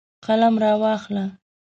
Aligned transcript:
قلم 0.25 0.53
راواخله. 0.63 1.25